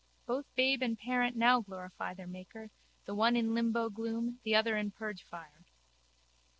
Both 0.25 0.45
babe 0.55 0.81
and 0.81 0.97
parent 0.97 1.35
now 1.35 1.59
glorify 1.61 2.15
their 2.15 2.25
Maker, 2.25 2.71
the 3.05 3.13
one 3.13 3.35
in 3.35 3.53
limbo 3.53 3.91
gloom, 3.91 4.39
the 4.41 4.55
other 4.55 4.75
in 4.75 4.89
purgefire. 4.91 5.63